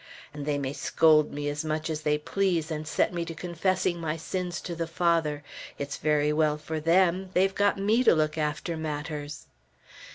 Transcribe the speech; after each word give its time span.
And 0.33 0.47
they 0.47 0.57
may 0.57 0.73
scold 0.73 1.31
me 1.31 1.47
as 1.47 1.63
much 1.63 1.87
as 1.87 2.01
they 2.01 2.17
please, 2.17 2.71
and 2.71 2.87
set 2.87 3.13
me 3.13 3.23
to 3.23 3.35
confessing 3.35 3.99
my 4.01 4.17
sins 4.17 4.59
to 4.61 4.75
the 4.75 4.87
Father; 4.87 5.43
it's 5.77 5.97
very 5.97 6.33
well 6.33 6.57
for 6.57 6.79
them, 6.79 7.29
they've 7.35 7.53
got 7.53 7.77
me 7.77 8.03
to 8.05 8.15
look 8.15 8.35
after 8.35 8.75
matters. 8.75 9.45